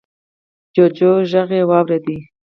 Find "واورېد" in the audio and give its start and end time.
1.69-2.05